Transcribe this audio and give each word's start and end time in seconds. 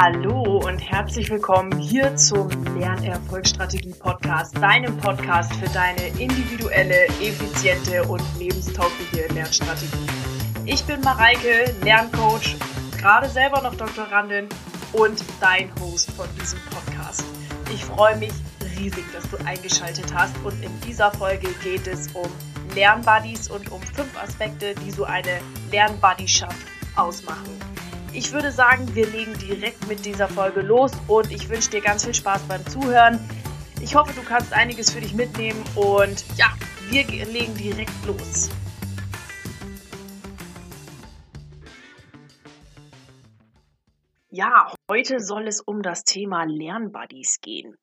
Hallo 0.00 0.58
und 0.64 0.78
herzlich 0.78 1.28
willkommen 1.28 1.76
hier 1.76 2.14
zum 2.14 2.48
Lernerfolgsstrategie 2.78 3.94
Podcast, 3.98 4.56
deinem 4.56 4.96
Podcast 4.98 5.52
für 5.54 5.68
deine 5.70 6.06
individuelle, 6.20 7.06
effiziente 7.20 8.04
und 8.04 8.22
lebenstaugliche 8.38 9.26
Lernstrategie. 9.34 10.06
Ich 10.66 10.84
bin 10.84 11.00
Mareike, 11.00 11.74
Lerncoach, 11.82 12.54
gerade 12.96 13.28
selber 13.28 13.60
noch 13.60 13.74
Doktorandin 13.74 14.48
und 14.92 15.20
dein 15.40 15.68
Host 15.80 16.12
von 16.12 16.28
diesem 16.40 16.60
Podcast. 16.70 17.24
Ich 17.74 17.84
freue 17.84 18.16
mich 18.18 18.34
riesig, 18.78 19.04
dass 19.12 19.28
du 19.28 19.36
eingeschaltet 19.44 20.14
hast 20.14 20.36
und 20.44 20.62
in 20.62 20.70
dieser 20.86 21.10
Folge 21.10 21.48
geht 21.64 21.88
es 21.88 22.06
um 22.14 22.30
Lernbuddies 22.76 23.50
und 23.50 23.72
um 23.72 23.82
fünf 23.82 24.16
Aspekte, 24.22 24.76
die 24.76 24.92
so 24.92 25.02
eine 25.02 25.40
Lernbuddyschaft 25.72 26.68
ausmachen. 26.94 27.77
Ich 28.12 28.32
würde 28.32 28.50
sagen, 28.50 28.94
wir 28.94 29.06
legen 29.06 29.36
direkt 29.38 29.86
mit 29.86 30.04
dieser 30.04 30.28
Folge 30.28 30.62
los 30.62 30.92
und 31.08 31.30
ich 31.30 31.48
wünsche 31.48 31.70
dir 31.70 31.80
ganz 31.80 32.04
viel 32.04 32.14
Spaß 32.14 32.42
beim 32.48 32.64
Zuhören. 32.66 33.20
Ich 33.82 33.94
hoffe, 33.94 34.12
du 34.14 34.22
kannst 34.22 34.52
einiges 34.52 34.90
für 34.90 35.00
dich 35.00 35.14
mitnehmen 35.14 35.62
und 35.74 36.24
ja, 36.36 36.46
wir 36.90 37.04
legen 37.04 37.54
direkt 37.54 37.92
los. 38.06 38.50
Ja, 44.30 44.72
heute 44.90 45.20
soll 45.20 45.46
es 45.46 45.60
um 45.60 45.82
das 45.82 46.04
Thema 46.04 46.44
Lernbuddies 46.44 47.40
gehen. 47.40 47.76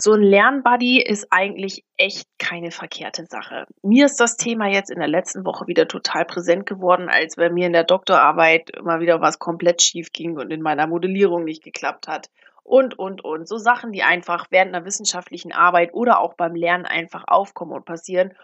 So 0.00 0.12
ein 0.12 0.22
Lernbuddy 0.22 1.02
ist 1.02 1.26
eigentlich 1.30 1.84
echt 1.96 2.28
keine 2.38 2.70
verkehrte 2.70 3.26
Sache. 3.26 3.66
Mir 3.82 4.06
ist 4.06 4.20
das 4.20 4.36
Thema 4.36 4.68
jetzt 4.68 4.92
in 4.92 5.00
der 5.00 5.08
letzten 5.08 5.44
Woche 5.44 5.66
wieder 5.66 5.88
total 5.88 6.24
präsent 6.24 6.66
geworden, 6.66 7.08
als 7.08 7.34
bei 7.34 7.50
mir 7.50 7.66
in 7.66 7.72
der 7.72 7.82
Doktorarbeit 7.82 8.70
immer 8.70 9.00
wieder 9.00 9.20
was 9.20 9.40
komplett 9.40 9.82
schief 9.82 10.12
ging 10.12 10.38
und 10.38 10.52
in 10.52 10.62
meiner 10.62 10.86
Modellierung 10.86 11.42
nicht 11.42 11.64
geklappt 11.64 12.06
hat. 12.06 12.30
Und, 12.62 12.96
und, 12.96 13.24
und. 13.24 13.48
So 13.48 13.56
Sachen, 13.56 13.90
die 13.90 14.04
einfach 14.04 14.46
während 14.50 14.72
einer 14.72 14.84
wissenschaftlichen 14.84 15.52
Arbeit 15.52 15.94
oder 15.94 16.20
auch 16.20 16.34
beim 16.34 16.54
Lernen 16.54 16.86
einfach 16.86 17.24
aufkommen 17.26 17.72
und 17.72 17.84
passieren. 17.84 18.34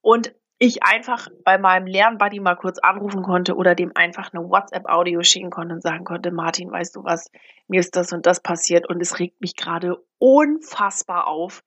Und 0.00 0.34
ich 0.58 0.82
einfach 0.82 1.28
bei 1.44 1.56
meinem 1.56 1.86
Lernbuddy 1.86 2.40
mal 2.40 2.56
kurz 2.56 2.78
anrufen 2.78 3.22
konnte 3.22 3.54
oder 3.54 3.74
dem 3.74 3.92
einfach 3.94 4.32
eine 4.32 4.48
WhatsApp-Audio 4.48 5.22
schicken 5.22 5.50
konnte 5.50 5.74
und 5.74 5.82
sagen 5.82 6.04
konnte, 6.04 6.32
Martin, 6.32 6.70
weißt 6.70 6.96
du 6.96 7.04
was, 7.04 7.30
mir 7.68 7.80
ist 7.80 7.94
das 7.94 8.12
und 8.12 8.26
das 8.26 8.40
passiert 8.40 8.88
und 8.88 9.00
es 9.00 9.20
regt 9.20 9.40
mich 9.40 9.54
gerade 9.54 9.96
unfassbar 10.18 11.28
auf. 11.28 11.62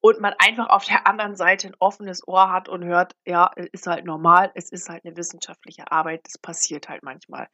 Und 0.00 0.20
man 0.20 0.34
einfach 0.38 0.68
auf 0.70 0.84
der 0.84 1.06
anderen 1.06 1.36
Seite 1.36 1.68
ein 1.68 1.76
offenes 1.78 2.26
Ohr 2.26 2.50
hat 2.50 2.68
und 2.68 2.84
hört, 2.84 3.14
ja, 3.24 3.50
ist 3.70 3.86
halt 3.86 4.04
normal, 4.04 4.50
es 4.54 4.72
ist 4.72 4.88
halt 4.88 5.04
eine 5.04 5.16
wissenschaftliche 5.16 5.92
Arbeit, 5.92 6.22
das 6.24 6.38
passiert 6.38 6.88
halt 6.88 7.04
manchmal. 7.04 7.46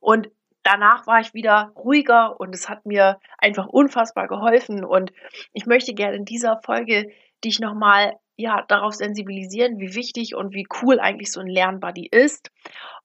Und 0.00 0.28
danach 0.64 1.06
war 1.06 1.20
ich 1.20 1.32
wieder 1.32 1.72
ruhiger 1.76 2.40
und 2.40 2.54
es 2.54 2.68
hat 2.68 2.86
mir 2.86 3.20
einfach 3.38 3.66
unfassbar 3.68 4.26
geholfen. 4.26 4.84
Und 4.84 5.12
ich 5.52 5.66
möchte 5.66 5.94
gerne 5.94 6.16
in 6.16 6.24
dieser 6.24 6.60
Folge 6.64 7.08
dich 7.44 7.60
nochmal 7.60 8.16
ja, 8.36 8.64
darauf 8.68 8.94
sensibilisieren, 8.94 9.78
wie 9.78 9.94
wichtig 9.94 10.34
und 10.34 10.54
wie 10.54 10.66
cool 10.82 10.98
eigentlich 11.00 11.32
so 11.32 11.40
ein 11.40 11.46
Lernbuddy 11.46 12.08
ist. 12.10 12.50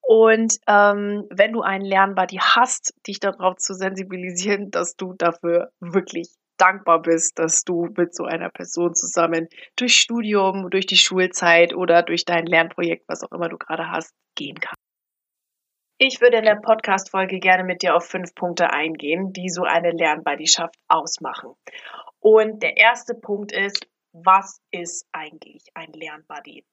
Und 0.02 0.58
ähm, 0.68 1.28
wenn 1.30 1.52
du 1.52 1.62
einen 1.62 1.84
Lernbuddy 1.84 2.38
hast, 2.38 2.94
dich 3.06 3.20
darauf 3.20 3.58
zu 3.58 3.74
sensibilisieren, 3.74 4.72
dass 4.72 4.96
du 4.96 5.14
dafür 5.14 5.72
wirklich 5.80 6.30
dankbar 6.58 7.02
bist, 7.02 7.38
dass 7.38 7.64
du 7.64 7.88
mit 7.96 8.16
so 8.16 8.24
einer 8.24 8.50
Person 8.50 8.96
zusammen 8.96 9.48
durch 9.76 9.96
Studium, 9.96 10.70
durch 10.70 10.88
die 10.88 10.98
Schulzeit 10.98 11.76
oder 11.76 12.02
durch 12.02 12.26
dein 12.26 12.46
Lernprojekt, 12.46 13.04
was 13.08 13.24
auch 13.24 13.32
immer 13.32 13.50
du 13.50 13.58
gerade 13.58 13.92
hast, 13.92 14.14
gehen 14.36 14.56
kannst. 14.60 14.82
Ich 16.00 16.22
würde 16.22 16.38
in 16.38 16.46
der 16.46 16.60
Podcast-Folge 16.62 17.40
gerne 17.40 17.64
mit 17.64 17.82
dir 17.82 17.96
auf 17.96 18.06
fünf 18.06 18.34
Punkte 18.36 18.72
eingehen, 18.72 19.34
die 19.34 19.50
so 19.50 19.64
eine 19.64 19.92
Lernbuddyschaft 19.92 20.76
ausmachen. 20.88 21.54
Und 22.20 22.62
der 22.62 22.78
erste 22.78 23.16
Punkt 23.16 23.52
ist, 23.52 23.88
was 24.24 24.62
ist 24.72 25.08
eigentlich 25.12 25.66
ein 25.74 25.92
Lernbuddy? 25.92 26.66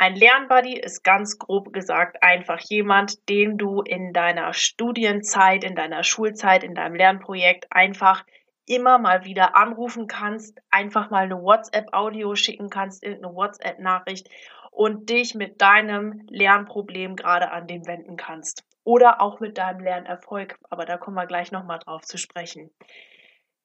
Ein 0.00 0.14
Lernbuddy 0.14 0.78
ist 0.78 1.02
ganz 1.02 1.38
grob 1.38 1.72
gesagt 1.72 2.22
einfach 2.22 2.60
jemand, 2.60 3.28
den 3.28 3.58
du 3.58 3.82
in 3.82 4.12
deiner 4.12 4.54
Studienzeit, 4.54 5.64
in 5.64 5.74
deiner 5.74 6.04
Schulzeit, 6.04 6.62
in 6.62 6.74
deinem 6.76 6.94
Lernprojekt 6.94 7.66
einfach 7.70 8.24
immer 8.64 8.98
mal 8.98 9.24
wieder 9.24 9.56
anrufen 9.56 10.06
kannst, 10.06 10.60
einfach 10.70 11.10
mal 11.10 11.24
eine 11.24 11.42
WhatsApp-Audio 11.42 12.36
schicken 12.36 12.70
kannst, 12.70 13.02
irgendeine 13.02 13.34
WhatsApp-Nachricht 13.34 14.28
und 14.70 15.10
dich 15.10 15.34
mit 15.34 15.60
deinem 15.60 16.24
Lernproblem 16.28 17.16
gerade 17.16 17.50
an 17.50 17.66
den 17.66 17.86
wenden 17.86 18.16
kannst. 18.16 18.62
Oder 18.84 19.20
auch 19.20 19.40
mit 19.40 19.58
deinem 19.58 19.80
Lernerfolg, 19.80 20.56
aber 20.70 20.84
da 20.84 20.96
kommen 20.96 21.16
wir 21.16 21.26
gleich 21.26 21.50
nochmal 21.50 21.80
drauf 21.80 22.02
zu 22.02 22.18
sprechen. 22.18 22.70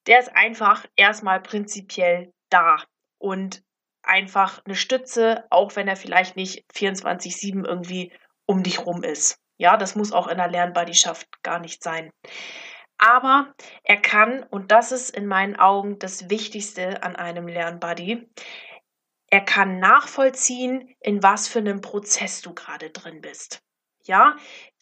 Der 0.07 0.19
ist 0.19 0.35
einfach 0.35 0.85
erstmal 0.95 1.41
prinzipiell 1.41 2.33
da 2.53 2.78
und 3.18 3.64
einfach 4.03 4.64
eine 4.66 4.75
Stütze, 4.75 5.46
auch 5.50 5.75
wenn 5.75 5.88
er 5.88 5.96
vielleicht 5.96 6.36
nicht 6.36 6.66
24-7 6.74 7.66
irgendwie 7.66 8.12
um 8.46 8.64
dich 8.64 8.86
rum 8.86 9.03
ist. 9.03 9.40
Ja, 9.58 9.78
das 9.78 9.96
muss 9.96 10.12
auch 10.12 10.28
in 10.28 10.38
der 10.38 10.50
Lernbuddyschaft 10.50 11.28
gar 11.42 11.59
nicht 11.59 11.84
sein. 11.84 12.12
Aber 12.97 13.53
er 13.84 13.97
kann, 13.97 14.44
und 14.44 14.72
das 14.72 14.92
ist 14.92 15.09
in 15.09 15.25
meinen 15.25 15.56
Augen 15.56 16.00
das 16.00 16.30
Wichtigste 16.30 17.03
an 17.03 17.16
einem 17.16 17.47
Lernbuddy, 17.47 18.30
er 19.30 19.42
kann 19.42 19.80
nachvollziehen, 19.80 20.94
in 21.00 21.24
was 21.24 21.47
für 21.47 21.59
einem 21.59 21.81
Prozess 21.81 22.42
du 22.42 22.53
gerade 22.53 22.92
drin 22.92 23.22
bist. 23.22 23.63
Ja, 24.03 24.36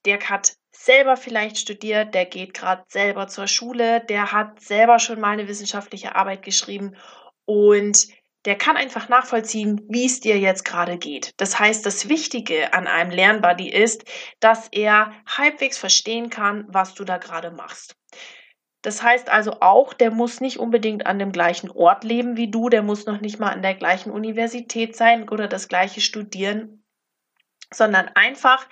der 0.05 0.19
hat 0.29 0.55
selber 0.71 1.15
vielleicht 1.15 1.57
studiert, 1.57 2.13
der 2.13 2.25
geht 2.25 2.53
gerade 2.53 2.83
selber 2.89 3.27
zur 3.27 3.47
Schule, 3.47 4.01
der 4.01 4.31
hat 4.31 4.59
selber 4.59 4.99
schon 4.99 5.19
mal 5.19 5.31
eine 5.31 5.47
wissenschaftliche 5.47 6.15
Arbeit 6.15 6.43
geschrieben 6.43 6.95
und 7.51 8.07
der 8.45 8.57
kann 8.57 8.77
einfach 8.77 9.09
nachvollziehen, 9.09 9.81
wie 9.89 10.05
es 10.05 10.21
dir 10.21 10.39
jetzt 10.39 10.63
gerade 10.63 10.97
geht. 10.97 11.33
Das 11.35 11.59
heißt, 11.59 11.85
das 11.85 12.07
Wichtige 12.07 12.73
an 12.73 12.87
einem 12.87 13.11
Lernbuddy 13.11 13.69
ist, 13.69 14.05
dass 14.39 14.69
er 14.69 15.11
halbwegs 15.27 15.77
verstehen 15.77 16.29
kann, 16.29 16.65
was 16.69 16.93
du 16.93 17.03
da 17.03 17.17
gerade 17.17 17.51
machst. 17.51 17.97
Das 18.83 19.03
heißt 19.03 19.29
also 19.29 19.57
auch, 19.59 19.93
der 19.93 20.11
muss 20.11 20.39
nicht 20.39 20.59
unbedingt 20.59 21.05
an 21.05 21.19
dem 21.19 21.33
gleichen 21.33 21.69
Ort 21.69 22.05
leben 22.05 22.37
wie 22.37 22.49
du, 22.49 22.69
der 22.69 22.83
muss 22.83 23.05
noch 23.05 23.19
nicht 23.19 23.37
mal 23.37 23.51
an 23.51 23.61
der 23.61 23.75
gleichen 23.75 24.11
Universität 24.11 24.95
sein 24.95 25.27
oder 25.27 25.49
das 25.49 25.67
gleiche 25.67 25.99
studieren, 25.99 26.85
sondern 27.71 28.07
einfach 28.15 28.65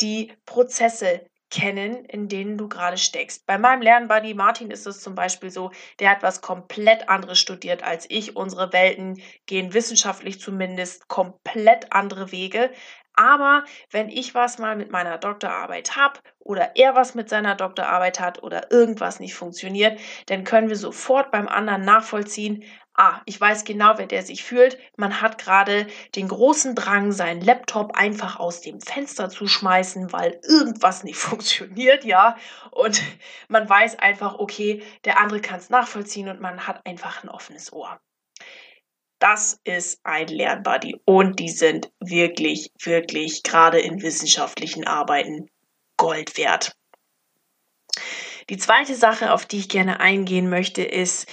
die 0.00 0.32
Prozesse 0.46 1.26
kennen, 1.52 2.04
in 2.06 2.28
denen 2.28 2.56
du 2.56 2.68
gerade 2.68 2.96
steckst. 2.96 3.46
Bei 3.46 3.58
meinem 3.58 3.82
Lernbuddy 3.82 4.34
Martin 4.34 4.70
ist 4.70 4.86
es 4.86 5.00
zum 5.00 5.14
Beispiel 5.14 5.50
so, 5.50 5.70
der 6.00 6.10
hat 6.10 6.22
was 6.22 6.40
komplett 6.40 7.08
anderes 7.08 7.38
studiert 7.38 7.84
als 7.84 8.06
ich. 8.08 8.34
Unsere 8.36 8.72
Welten 8.72 9.20
gehen 9.46 9.74
wissenschaftlich 9.74 10.40
zumindest 10.40 11.08
komplett 11.08 11.92
andere 11.92 12.32
Wege. 12.32 12.70
Aber 13.14 13.64
wenn 13.90 14.08
ich 14.08 14.34
was 14.34 14.58
mal 14.58 14.76
mit 14.76 14.90
meiner 14.90 15.18
Doktorarbeit 15.18 15.96
habe 15.96 16.20
oder 16.38 16.76
er 16.76 16.94
was 16.94 17.14
mit 17.14 17.28
seiner 17.28 17.54
Doktorarbeit 17.54 18.20
hat 18.20 18.42
oder 18.42 18.70
irgendwas 18.70 19.20
nicht 19.20 19.34
funktioniert, 19.34 20.00
dann 20.26 20.44
können 20.44 20.68
wir 20.68 20.76
sofort 20.76 21.30
beim 21.30 21.48
anderen 21.48 21.84
nachvollziehen, 21.84 22.64
ah, 22.94 23.20
ich 23.24 23.40
weiß 23.40 23.64
genau, 23.64 23.94
wer 23.96 24.06
der 24.06 24.22
sich 24.22 24.44
fühlt. 24.44 24.78
Man 24.96 25.20
hat 25.20 25.38
gerade 25.38 25.86
den 26.14 26.28
großen 26.28 26.74
Drang, 26.74 27.12
seinen 27.12 27.40
Laptop 27.40 27.96
einfach 27.96 28.38
aus 28.38 28.60
dem 28.60 28.80
Fenster 28.80 29.28
zu 29.28 29.46
schmeißen, 29.46 30.12
weil 30.12 30.40
irgendwas 30.42 31.04
nicht 31.04 31.16
funktioniert, 31.18 32.04
ja. 32.04 32.36
Und 32.70 33.02
man 33.48 33.68
weiß 33.68 33.98
einfach, 33.98 34.38
okay, 34.38 34.82
der 35.04 35.18
andere 35.20 35.40
kann 35.40 35.58
es 35.58 35.70
nachvollziehen 35.70 36.28
und 36.28 36.40
man 36.40 36.66
hat 36.66 36.86
einfach 36.86 37.22
ein 37.22 37.28
offenes 37.28 37.72
Ohr. 37.72 38.00
Das 39.22 39.60
ist 39.62 40.00
ein 40.02 40.26
Lernbuddy 40.26 41.00
und 41.04 41.38
die 41.38 41.48
sind 41.48 41.92
wirklich, 42.00 42.72
wirklich 42.82 43.44
gerade 43.44 43.78
in 43.78 44.02
wissenschaftlichen 44.02 44.84
Arbeiten 44.84 45.48
Gold 45.96 46.36
wert. 46.36 46.76
Die 48.50 48.56
zweite 48.56 48.96
Sache, 48.96 49.32
auf 49.32 49.46
die 49.46 49.58
ich 49.58 49.68
gerne 49.68 50.00
eingehen 50.00 50.50
möchte, 50.50 50.82
ist, 50.82 51.28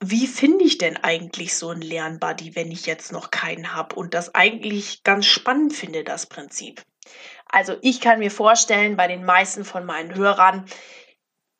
wie 0.00 0.26
finde 0.26 0.64
ich 0.64 0.76
denn 0.76 0.96
eigentlich 0.96 1.54
so 1.54 1.68
einen 1.68 1.80
Lernbuddy, 1.80 2.56
wenn 2.56 2.72
ich 2.72 2.86
jetzt 2.86 3.12
noch 3.12 3.30
keinen 3.30 3.72
habe 3.72 3.94
und 3.94 4.12
das 4.12 4.34
eigentlich 4.34 5.04
ganz 5.04 5.26
spannend 5.26 5.74
finde, 5.74 6.02
das 6.02 6.26
Prinzip? 6.26 6.82
Also 7.46 7.76
ich 7.82 8.00
kann 8.00 8.18
mir 8.18 8.32
vorstellen, 8.32 8.96
bei 8.96 9.06
den 9.06 9.24
meisten 9.24 9.64
von 9.64 9.86
meinen 9.86 10.16
Hörern, 10.16 10.64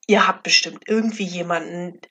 ihr 0.07 0.27
habt 0.27 0.43
bestimmt 0.43 0.83
irgendwie 0.89 1.23
jemanden, 1.23 2.01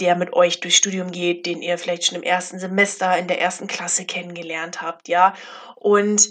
der 0.00 0.16
mit 0.16 0.32
euch 0.32 0.60
durchs 0.60 0.76
Studium 0.76 1.10
geht, 1.10 1.46
den 1.46 1.62
ihr 1.62 1.78
vielleicht 1.78 2.04
schon 2.04 2.16
im 2.16 2.22
ersten 2.22 2.58
Semester 2.58 3.16
in 3.18 3.28
der 3.28 3.40
ersten 3.40 3.66
Klasse 3.66 4.04
kennengelernt 4.04 4.80
habt, 4.80 5.08
ja, 5.08 5.34
und 5.76 6.30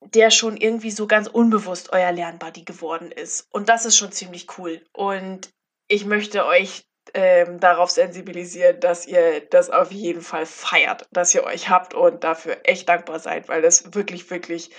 der 0.00 0.30
schon 0.30 0.56
irgendwie 0.56 0.90
so 0.90 1.06
ganz 1.06 1.26
unbewusst 1.26 1.92
euer 1.92 2.12
Lernbuddy 2.12 2.64
geworden 2.64 3.10
ist. 3.10 3.48
Und 3.50 3.68
das 3.68 3.86
ist 3.86 3.96
schon 3.96 4.12
ziemlich 4.12 4.46
cool. 4.58 4.84
Und 4.92 5.50
ich 5.88 6.04
möchte 6.04 6.46
euch 6.46 6.84
ähm, 7.14 7.60
darauf 7.60 7.90
sensibilisieren, 7.90 8.80
dass 8.80 9.06
ihr 9.06 9.40
das 9.40 9.70
auf 9.70 9.92
jeden 9.92 10.22
Fall 10.22 10.46
feiert, 10.46 11.06
dass 11.12 11.34
ihr 11.34 11.44
euch 11.44 11.68
habt 11.68 11.94
und 11.94 12.24
dafür 12.24 12.58
echt 12.64 12.88
dankbar 12.88 13.20
seid, 13.20 13.48
weil 13.48 13.62
das 13.62 13.94
wirklich, 13.94 14.30
wirklich 14.30 14.70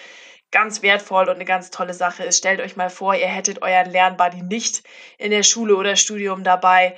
ganz 0.52 0.82
wertvoll 0.82 1.28
und 1.28 1.36
eine 1.36 1.46
ganz 1.46 1.72
tolle 1.72 1.94
Sache 1.94 2.24
ist. 2.24 2.38
Stellt 2.38 2.62
euch 2.62 2.76
mal 2.76 2.90
vor, 2.90 3.16
ihr 3.16 3.28
hättet 3.28 3.62
euren 3.62 3.92
Lernbuddy 3.92 4.44
nicht 4.44 4.84
in 5.18 5.32
der 5.32 5.44
Schule 5.44 5.76
oder 5.76 5.96
Studium 5.96 6.44
dabei. 6.44 6.96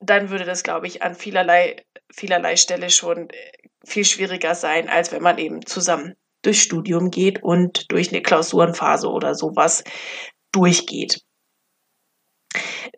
Dann 0.00 0.30
würde 0.30 0.44
das, 0.44 0.62
glaube 0.62 0.86
ich, 0.86 1.02
an 1.02 1.14
vielerlei, 1.14 1.84
vielerlei 2.10 2.56
Stelle 2.56 2.90
schon 2.90 3.30
äh, 3.30 3.34
viel 3.84 4.04
schwieriger 4.04 4.54
sein, 4.54 4.88
als 4.88 5.12
wenn 5.12 5.22
man 5.22 5.38
eben 5.38 5.64
zusammen 5.66 6.14
durchs 6.42 6.62
Studium 6.62 7.10
geht 7.10 7.42
und 7.42 7.90
durch 7.92 8.10
eine 8.10 8.22
Klausurenphase 8.22 9.08
oder 9.08 9.34
sowas 9.34 9.84
durchgeht. 10.52 11.22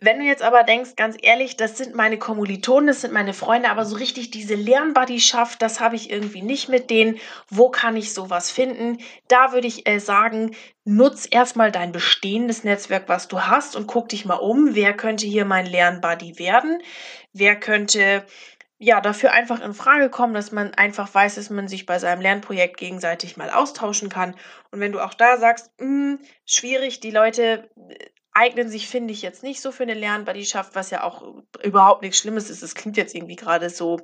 Wenn 0.01 0.19
du 0.19 0.25
jetzt 0.25 0.43
aber 0.43 0.65
denkst, 0.65 0.97
ganz 0.97 1.17
ehrlich, 1.21 1.57
das 1.57 1.77
sind 1.79 1.95
meine 1.95 2.19
Kommilitonen, 2.19 2.87
das 2.87 3.03
sind 3.03 3.13
meine 3.13 3.35
Freunde, 3.35 3.71
aber 3.71 3.85
so 3.85 3.97
richtig 3.97 4.31
diese 4.31 4.55
Lernbuddyschaft, 4.55 5.61
das 5.63 5.81
habe 5.81 5.97
ich 5.97 6.11
irgendwie 6.11 6.43
nicht 6.43 6.69
mit 6.69 6.91
denen. 6.91 7.19
Wo 7.49 7.69
kann 7.69 7.97
ich 7.97 8.15
sowas 8.15 8.51
finden? 8.51 8.99
Da 9.29 9.53
würde 9.53 9.67
ich 9.67 9.89
äh, 9.89 9.99
sagen, 9.99 10.55
nutz 10.85 11.29
erstmal 11.31 11.71
dein 11.71 11.93
bestehendes 11.93 12.65
Netzwerk, 12.65 13.09
was 13.09 13.29
du 13.29 13.43
hast 13.43 13.77
und 13.77 13.87
guck 13.87 14.09
dich 14.09 14.25
mal 14.25 14.37
um, 14.37 14.75
wer 14.75 14.95
könnte 14.95 15.27
hier 15.27 15.45
mein 15.45 15.67
Lernbuddy 15.67 16.39
werden? 16.39 16.83
Wer 17.33 17.57
könnte 17.57 18.25
ja, 18.85 19.01
dafür 19.01 19.31
einfach 19.31 19.61
in 19.61 19.75
Frage 19.75 20.11
kommen, 20.11 20.35
dass 20.35 20.51
man 20.51 20.75
einfach 20.75 21.15
weiß, 21.15 21.37
dass 21.37 21.51
man 21.51 21.69
sich 21.69 21.87
bei 21.87 22.01
seinem 22.01 22.21
Lernprojekt 22.21 22.79
gegenseitig 22.79 23.37
mal 23.37 23.49
austauschen 23.49 24.09
kann. 24.09 24.35
Und 24.73 24.81
wenn 24.81 24.91
du 24.91 24.99
auch 24.99 25.15
da 25.15 25.37
sagst, 25.37 25.71
mh, 25.79 25.87
hm, 25.87 26.19
schwierig, 26.47 26.99
die 26.99 27.13
Leute 27.13 27.71
äh, 27.77 27.95
eignen 28.35 28.69
sich, 28.69 28.89
finde 28.89 29.13
ich, 29.13 29.23
jetzt 29.23 29.43
nicht 29.43 29.61
so 29.61 29.73
für 29.73 29.83
eine 29.83 29.95
Lernbuddyschaft, 29.95 30.75
was 30.75 30.91
ja 30.91 31.05
auch 31.05 31.23
überhaupt 31.63 32.03
nichts 32.03 32.19
Schlimmes 32.19 32.49
ist. 32.49 32.63
Es 32.63 32.75
klingt 32.75 32.97
jetzt 32.97 33.15
irgendwie 33.15 33.37
gerade 33.37 33.69
so, 33.69 34.01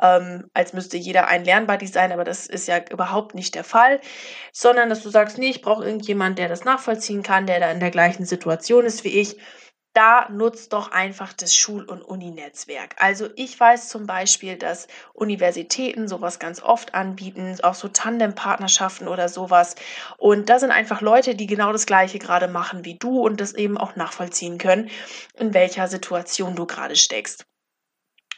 ähm, 0.00 0.50
als 0.52 0.72
müsste 0.72 0.98
jeder 0.98 1.28
ein 1.28 1.44
Lernbuddy 1.44 1.86
sein, 1.86 2.12
aber 2.12 2.24
das 2.24 2.46
ist 2.46 2.68
ja 2.68 2.80
überhaupt 2.90 3.34
nicht 3.34 3.54
der 3.54 3.64
Fall, 3.64 4.00
sondern 4.52 4.90
dass 4.90 5.02
du 5.02 5.08
sagst, 5.08 5.38
nee, 5.38 5.50
ich 5.50 5.62
brauche 5.62 5.84
irgendjemand, 5.84 6.38
der 6.38 6.48
das 6.48 6.64
nachvollziehen 6.64 7.22
kann, 7.22 7.46
der 7.46 7.60
da 7.60 7.70
in 7.70 7.80
der 7.80 7.90
gleichen 7.90 8.26
Situation 8.26 8.84
ist 8.84 9.04
wie 9.04 9.20
ich 9.20 9.36
da 9.92 10.28
nutzt 10.30 10.72
doch 10.72 10.90
einfach 10.90 11.32
das 11.32 11.54
Schul- 11.54 11.84
und 11.84 12.02
Uninetzwerk. 12.02 12.94
Also 12.98 13.28
ich 13.36 13.58
weiß 13.58 13.88
zum 13.88 14.06
Beispiel, 14.06 14.56
dass 14.56 14.88
Universitäten 15.12 16.08
sowas 16.08 16.38
ganz 16.38 16.62
oft 16.62 16.94
anbieten, 16.94 17.56
auch 17.62 17.74
so 17.74 17.88
Tandempartnerschaften 17.88 19.06
oder 19.06 19.28
sowas. 19.28 19.74
Und 20.16 20.48
da 20.48 20.58
sind 20.58 20.70
einfach 20.70 21.02
Leute, 21.02 21.34
die 21.34 21.46
genau 21.46 21.72
das 21.72 21.86
Gleiche 21.86 22.18
gerade 22.18 22.48
machen 22.48 22.84
wie 22.84 22.98
du 22.98 23.20
und 23.20 23.40
das 23.40 23.52
eben 23.52 23.76
auch 23.76 23.96
nachvollziehen 23.96 24.58
können, 24.58 24.90
in 25.34 25.52
welcher 25.52 25.88
Situation 25.88 26.56
du 26.56 26.66
gerade 26.66 26.96
steckst. 26.96 27.46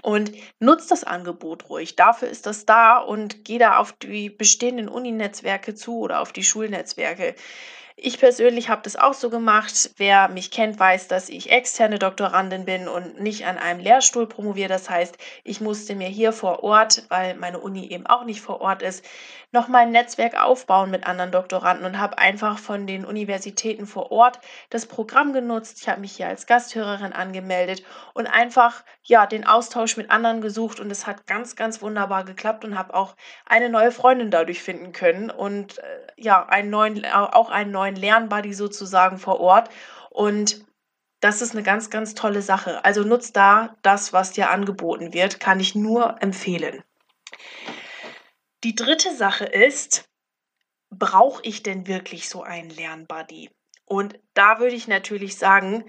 Und 0.03 0.33
nutzt 0.59 0.91
das 0.91 1.05
Angebot 1.05 1.71
ruhig. 1.71 1.97
Dafür 1.97 2.29
ist 2.29 2.47
das 2.47 2.67
da 2.67 2.99
und 2.99 3.45
geh 3.45 3.59
da 3.59 3.79
auf 3.79 3.93
die 3.93 4.29
bestehenden 4.29 4.89
Uninetzwerke 4.89 5.75
zu 5.75 6.01
oder 6.01 6.21
auf 6.21 6.33
die 6.33 6.45
Schulnetzwerke. 6.45 7.37
Ich 7.97 8.19
persönlich 8.19 8.69
habe 8.69 8.83
das 8.83 8.97
auch 8.97 9.15
so 9.15 9.31
gemacht. 9.31 9.91
Wer 9.99 10.29
mich 10.29 10.51
kennt, 10.51 10.81
weiß, 10.81 11.07
dass 11.07 11.29
ich 11.29 11.53
externe 11.53 12.01
Doktorandin 12.01 12.65
bin 12.65 12.89
und 12.89 13.21
nicht 13.21 13.47
an 13.47 13.57
einem 13.57 13.79
Lehrstuhl 13.79 14.27
promoviere. 14.27 14.69
Das 14.69 14.91
heißt, 14.91 15.17
ich 15.45 15.61
musste 15.61 15.95
mir 15.95 16.09
hier 16.09 16.33
vor 16.33 16.65
Ort, 16.65 17.05
weil 17.09 17.37
meine 17.37 17.61
Uni 17.61 17.87
eben 17.89 18.07
auch 18.07 18.25
nicht 18.25 18.41
vor 18.41 18.61
Ort 18.61 18.83
ist, 18.83 19.05
noch 19.55 19.69
mal 19.69 19.83
ein 19.83 19.93
Netzwerk 19.93 20.35
aufbauen 20.43 20.91
mit 20.91 21.07
anderen 21.07 21.31
Doktoranden 21.31 21.87
und 21.87 22.01
habe 22.01 22.19
einfach 22.19 22.59
von 22.59 22.89
den 22.89 23.05
Universitäten 23.05 23.87
vor 23.87 24.11
Ort 24.11 24.41
das 24.69 24.87
Programm 24.87 25.33
genutzt. 25.33 25.79
Ich 25.81 25.89
habe 25.89 26.01
mich 26.01 26.17
hier 26.17 26.27
als 26.27 26.47
Gasthörerin 26.47 27.13
angemeldet 27.13 27.85
und 28.15 28.27
einfach 28.27 28.83
ja 29.05 29.27
den 29.27 29.47
Austausch 29.47 29.97
mit 29.97 30.11
anderen 30.11 30.41
gesucht 30.41 30.81
und 30.81 30.91
es 30.91 31.07
hat 31.07 31.29
ganz 31.29 31.55
ganz 31.55 31.81
wunderbar 31.81 32.25
geklappt 32.25 32.65
und 32.65 32.77
habe 32.77 32.95
auch 32.95 33.15
eine 33.47 33.69
neue 33.69 33.93
Freundin 33.93 34.33
dadurch 34.33 34.61
finden 34.61 34.93
können 34.93 35.31
und 35.31 35.79
äh, 35.79 35.83
ja 36.17 36.45
einen 36.47 36.71
neuen 36.71 37.07
auch 37.07 37.49
einen 37.51 37.71
neuen 37.71 37.84
Lernbuddy 37.93 38.55
sozusagen 38.55 39.19
vor 39.19 39.41
Ort 39.41 39.69
und 40.11 40.65
das 41.21 41.41
ist 41.41 41.53
eine 41.53 41.63
ganz, 41.63 41.89
ganz 41.89 42.15
tolle 42.15 42.43
Sache. 42.43 42.85
Also 42.85 43.03
nutzt 43.03 43.37
da 43.37 43.77
das, 43.83 44.13
was 44.13 44.33
dir 44.33 44.51
angeboten 44.51 45.15
wird, 45.15 45.41
kann 45.41 45.59
ich 45.59 45.75
nur 45.75 46.21
empfehlen. 46.21 46.83
Die 48.63 48.75
dritte 48.75 49.15
Sache 49.15 49.45
ist, 49.45 50.09
brauche 50.91 51.43
ich 51.43 51.63
denn 51.63 51.87
wirklich 51.87 52.29
so 52.29 52.43
einen 52.43 52.71
Lernbuddy? 52.71 53.51
Und 53.87 54.19
da 54.35 54.59
würde 54.59 54.75
ich 54.75 54.89
natürlich 54.89 55.37
sagen, 55.37 55.85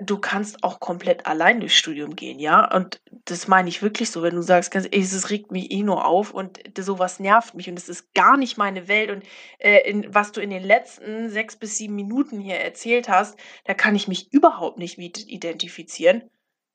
du 0.00 0.18
kannst 0.18 0.62
auch 0.62 0.80
komplett 0.80 1.26
allein 1.26 1.60
durchs 1.60 1.76
Studium 1.76 2.16
gehen, 2.16 2.38
ja? 2.38 2.72
Und 2.74 3.00
das 3.24 3.48
meine 3.48 3.68
ich 3.68 3.82
wirklich 3.82 4.10
so, 4.10 4.22
wenn 4.22 4.34
du 4.34 4.42
sagst, 4.42 4.70
ganz 4.70 4.86
ehrlich, 4.86 5.12
es 5.12 5.30
regt 5.30 5.52
mich 5.52 5.70
eh 5.70 5.82
nur 5.82 6.06
auf 6.06 6.32
und 6.32 6.60
sowas 6.78 7.20
nervt 7.20 7.54
mich 7.54 7.68
und 7.68 7.78
es 7.78 7.88
ist 7.88 8.12
gar 8.14 8.36
nicht 8.36 8.56
meine 8.58 8.88
Welt 8.88 9.10
und 9.10 9.24
äh, 9.58 9.88
in, 9.88 10.14
was 10.14 10.32
du 10.32 10.40
in 10.40 10.50
den 10.50 10.62
letzten 10.62 11.28
sechs 11.28 11.56
bis 11.56 11.76
sieben 11.78 11.94
Minuten 11.94 12.40
hier 12.40 12.56
erzählt 12.56 13.08
hast, 13.08 13.38
da 13.64 13.74
kann 13.74 13.94
ich 13.94 14.08
mich 14.08 14.32
überhaupt 14.32 14.78
nicht 14.78 14.98
mit 14.98 15.26
identifizieren. 15.28 16.22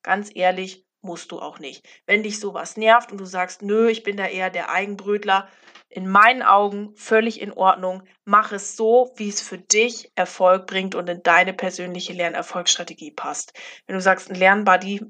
Ganz 0.03 0.31
ehrlich, 0.33 0.85
musst 1.01 1.31
du 1.31 1.39
auch 1.39 1.59
nicht. 1.59 1.85
Wenn 2.05 2.23
dich 2.23 2.39
sowas 2.39 2.77
nervt 2.77 3.11
und 3.11 3.19
du 3.19 3.25
sagst, 3.25 3.61
nö, 3.61 3.89
ich 3.89 4.03
bin 4.03 4.17
da 4.17 4.27
eher 4.27 4.49
der 4.49 4.69
Eigenbrötler, 4.69 5.49
in 5.89 6.07
meinen 6.07 6.41
Augen 6.41 6.95
völlig 6.95 7.41
in 7.41 7.51
Ordnung. 7.51 8.03
Mach 8.23 8.51
es 8.51 8.77
so, 8.77 9.11
wie 9.17 9.27
es 9.27 9.41
für 9.41 9.57
dich 9.57 10.11
Erfolg 10.15 10.65
bringt 10.65 10.95
und 10.95 11.09
in 11.09 11.21
deine 11.21 11.53
persönliche 11.53 12.13
Lernerfolgsstrategie 12.13 13.11
passt. 13.11 13.53
Wenn 13.85 13.95
du 13.95 14.01
sagst, 14.01 14.29
ein 14.29 14.35
Lernbuddy, 14.35 15.01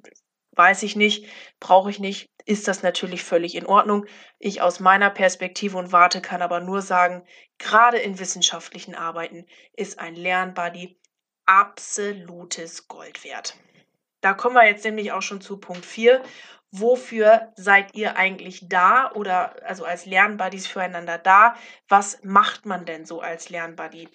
weiß 0.56 0.84
ich 0.84 0.96
nicht, 0.96 1.28
brauche 1.60 1.92
ich 1.92 2.00
nicht, 2.00 2.30
ist 2.46 2.68
das 2.68 2.82
natürlich 2.82 3.24
völlig 3.24 3.56
in 3.56 3.68
Ordnung. 3.68 4.06
Ich 4.40 4.62
aus 4.62 4.80
meiner 4.80 5.12
Perspektive 5.12 5.78
und 5.78 5.92
Warte 5.92 6.22
kann 6.22 6.42
aber 6.42 6.60
nur 6.60 6.82
sagen, 6.82 7.24
gerade 7.60 7.98
in 7.98 8.18
wissenschaftlichen 8.18 8.96
Arbeiten 8.96 9.46
ist 9.74 10.00
ein 10.00 10.16
Lernbuddy 10.16 11.00
absolutes 11.46 12.88
Gold 12.88 13.24
wert. 13.24 13.56
Da 14.22 14.34
kommen 14.34 14.56
wir 14.56 14.66
jetzt 14.66 14.86
nämlich 14.86 15.12
auch 15.12 15.22
schon 15.22 15.42
zu 15.42 15.58
Punkt 15.58 15.86
4. 15.86 16.24
Wofür 16.72 17.52
seid 17.56 17.96
ihr 17.96 18.16
eigentlich 18.16 18.70
da 18.70 19.12
oder 19.12 19.56
also 19.66 19.84
als 19.84 20.06
Lernbuddies 20.06 20.68
füreinander 20.68 21.18
da? 21.18 21.56
Was 21.90 22.24
macht 22.24 22.66
man 22.66 22.86
denn 22.86 23.06
so 23.06 23.20
als 23.20 23.50
Lernbuddy? 23.50 24.08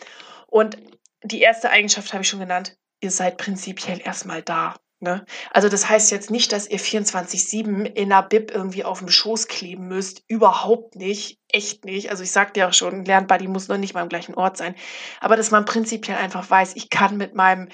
Und 0.47 0.79
die 1.23 1.43
erste 1.43 1.71
Eigenschaft 1.71 2.13
habe 2.13 2.23
ich 2.23 2.29
schon 2.29 2.41
genannt. 2.41 2.79
Ihr 3.01 3.11
seid 3.11 3.37
prinzipiell 3.37 4.01
erstmal 4.01 4.43
da. 4.43 4.77
Ne? 4.99 5.27
Also 5.51 5.69
das 5.69 5.89
heißt 5.91 6.11
jetzt 6.11 6.31
nicht, 6.31 6.53
dass 6.53 6.69
ihr 6.69 6.81
24-7 6.81 7.85
in 7.85 8.13
einer 8.13 8.23
Bib 8.23 8.51
irgendwie 8.51 8.83
auf 8.83 9.01
dem 9.01 9.11
Schoß 9.11 9.47
kleben 9.47 9.89
müsst. 9.89 10.23
Überhaupt 10.27 10.97
nicht. 10.97 11.39
Echt 11.53 11.85
nicht. 11.85 12.11
Also 12.11 12.23
ich 12.23 12.33
sagte 12.33 12.61
ja 12.61 12.69
auch 12.69 12.73
schon, 12.73 13.05
Lernbuddy 13.05 13.47
muss 13.47 13.69
noch 13.69 13.77
nicht 13.77 13.93
mal 13.93 14.03
am 14.03 14.09
gleichen 14.09 14.35
Ort 14.35 14.57
sein. 14.57 14.75
Aber 15.21 15.37
dass 15.37 15.51
man 15.51 15.67
prinzipiell 15.67 16.17
einfach 16.17 16.49
weiß, 16.49 16.77
ich 16.77 16.89
kann 16.89 17.19
mit 17.19 17.35
meinem 17.35 17.69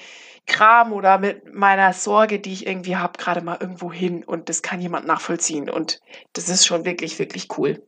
Kram 0.45 0.91
oder 0.91 1.17
mit 1.17 1.53
meiner 1.53 1.93
Sorge, 1.93 2.39
die 2.39 2.51
ich 2.51 2.67
irgendwie 2.67 2.97
habe, 2.97 3.17
gerade 3.17 3.41
mal 3.41 3.57
irgendwo 3.59 3.91
hin 3.93 4.25
und 4.25 4.49
das 4.49 4.61
kann 4.61 4.81
jemand 4.81 5.07
nachvollziehen 5.07 5.69
und 5.69 6.01
das 6.33 6.49
ist 6.49 6.65
schon 6.65 6.83
wirklich, 6.83 7.17
wirklich 7.19 7.47
cool. 7.57 7.87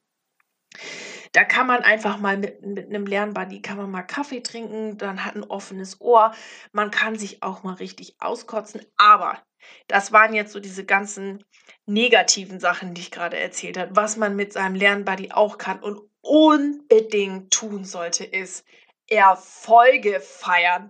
Da 1.36 1.44
kann 1.44 1.68
man 1.68 1.84
einfach 1.84 2.18
mal 2.18 2.38
mit, 2.38 2.62
mit 2.62 2.88
einem 2.88 3.06
Lernbuddy, 3.06 3.62
kann 3.62 3.76
man 3.76 3.92
mal 3.92 4.04
Kaffee 4.04 4.40
trinken, 4.40 4.98
dann 4.98 5.26
hat 5.26 5.36
ein 5.36 5.44
offenes 5.44 6.00
Ohr, 6.00 6.34
man 6.72 6.92
kann 6.92 7.18
sich 7.18 7.44
auch 7.44 7.62
mal 7.62 7.74
richtig 7.74 8.16
auskotzen, 8.20 8.86
aber 8.96 9.44
das 9.90 10.14
waren 10.14 10.34
jetzt 10.34 10.54
so 10.54 10.62
diese 10.62 10.86
ganzen 10.86 11.44
negativen 11.86 12.62
Sachen, 12.62 12.94
die 12.94 13.02
ich 13.02 13.12
gerade 13.12 13.38
erzählt 13.38 13.78
habe. 13.78 13.94
Was 13.98 14.16
man 14.16 14.38
mit 14.38 14.54
seinem 14.54 14.76
Lernbuddy 14.76 15.34
auch 15.34 15.58
kann 15.58 15.80
und 15.80 16.00
unbedingt 16.22 17.52
tun 17.52 17.84
sollte, 17.84 18.24
ist 18.24 18.66
Erfolge 19.10 20.22
feiern 20.22 20.90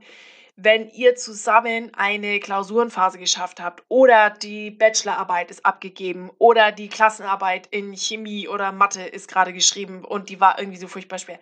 wenn 0.56 0.90
ihr 0.90 1.16
zusammen 1.16 1.92
eine 1.96 2.40
Klausurenphase 2.40 3.18
geschafft 3.18 3.60
habt 3.60 3.84
oder 3.90 4.30
die 4.30 4.72
Bachelorarbeit 4.72 5.52
ist 5.52 5.66
abgegeben 5.66 6.32
oder 6.38 6.72
die 6.72 6.88
Klassenarbeit 6.88 7.68
in 7.72 7.94
Chemie 7.96 8.48
oder 8.48 8.72
Mathe 8.72 9.04
ist 9.04 9.28
gerade 9.28 9.52
geschrieben 9.52 10.06
und 10.06 10.30
die 10.30 10.40
war 10.40 10.58
irgendwie 10.60 10.80
so 10.80 10.88
furchtbar 10.88 11.20
schwer 11.20 11.40